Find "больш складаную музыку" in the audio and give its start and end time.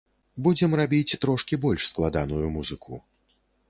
1.69-2.91